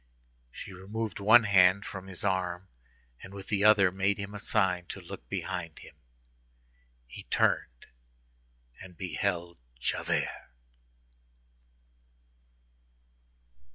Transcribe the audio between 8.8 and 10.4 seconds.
and beheld Javert.